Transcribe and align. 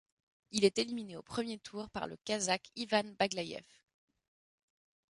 Il 0.49 0.65
est 0.65 0.79
éliminé 0.79 1.15
au 1.15 1.21
premier 1.21 1.59
tour 1.59 1.87
par 1.91 2.07
le 2.07 2.17
kazakh 2.25 2.71
Ivan 2.75 3.03
Baglayev. 3.19 3.63